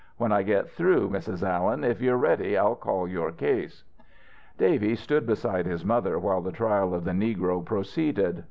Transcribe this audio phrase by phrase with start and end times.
[0.17, 1.43] When I get through, Mrs.
[1.47, 3.83] Allen, if you're ready I'll call your case."
[4.57, 8.39] Davy stood beside his mother while the trial of the negro proceeded.